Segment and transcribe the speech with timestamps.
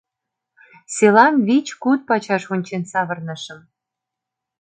[0.95, 3.59] Селам вич-куд пачаш ончен савырнышым.